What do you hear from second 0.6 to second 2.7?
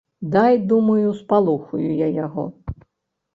думаю, спалохаю я яго.